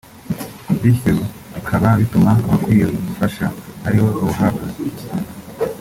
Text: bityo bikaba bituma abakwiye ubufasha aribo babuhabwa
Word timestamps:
bityo 0.81 1.13
bikaba 1.53 1.89
bituma 1.99 2.31
abakwiye 2.43 2.85
ubufasha 2.95 3.45
aribo 3.87 4.07
babuhabwa 4.15 4.65